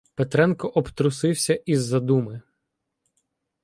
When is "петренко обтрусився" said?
0.15-1.53